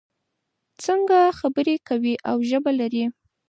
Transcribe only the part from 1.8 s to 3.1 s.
کوي او ژبه لري.